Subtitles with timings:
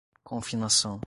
[0.25, 0.99] confinação